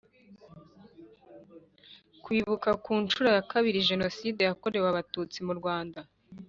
Kwibuka 2.23 2.69
ku 2.83 2.93
nshuro 3.01 3.27
ya 3.35 3.43
kabiri 3.51 3.85
Jenoside 3.89 4.41
yakorewe 4.43 4.87
Abatutsi 4.89 5.37
mu 5.47 5.53
Rwanda 5.59 6.01